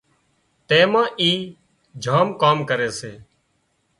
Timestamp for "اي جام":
1.21-2.27